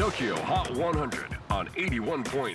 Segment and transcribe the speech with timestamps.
[0.00, 2.54] TOKYO HOT 100 on 81.3 J-WAVE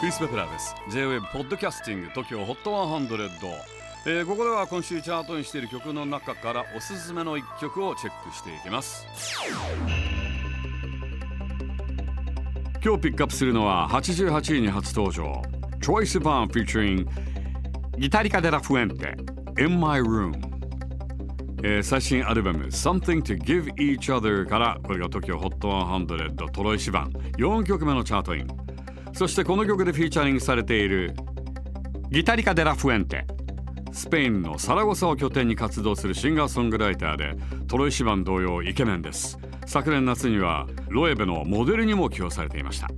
[0.00, 0.74] クリス・ベプラーです。
[0.90, 3.28] J-WAVE ポッドキャスティング TOKYO HOT 100、
[4.06, 9.06] えーここでは今週チャートにしている曲の中からおすすめの一曲をチェックしていきます。
[12.84, 15.42] 今日ピックアップするのは88位に初登場。
[15.78, 17.06] Troye Sivan featuring
[17.96, 19.14] ギタリカ・デラ・フエンテ。
[19.58, 20.45] In My Room
[21.62, 27.12] えー最新アルバム Something to Give Each Other からこれが TOKYOHOT100 トロイシバン。
[27.38, 28.46] 4曲目のチャートイン。
[29.12, 31.14] そしてこの曲でフィーチャリングされている
[32.10, 33.26] ギタリカ・デラ・フエンテ。
[33.92, 37.34] スペインのサラゴサを拠点に活動するシンガーソングライターで
[37.66, 39.38] トロイシバン同様イケメンです。
[39.64, 42.88] 昨年夏にはロエベのモデルにも起用されていました。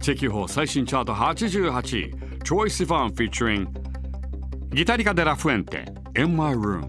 [0.00, 2.14] チェキホー最新チャート88位
[2.44, 3.66] トロイシファン featuring
[4.72, 5.84] ギタリカ・デラ・フエンテ
[6.16, 6.88] In My Room